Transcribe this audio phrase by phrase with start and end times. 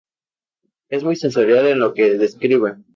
[0.89, 2.77] Es muy sensorial en lo que escribe.